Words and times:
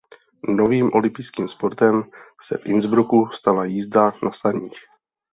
Novým 0.49 0.93
olympijským 0.93 1.47
sportem 1.49 2.03
se 2.47 2.57
v 2.57 2.65
Innsbrucku 2.65 3.29
stala 3.39 3.65
jízda 3.65 4.01
na 4.23 4.31
saních. 4.41 4.77